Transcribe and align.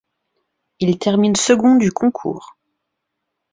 Il 0.79 0.97
termine 0.97 1.35
second 1.35 1.75
du 1.75 1.91
concours. 1.91 2.57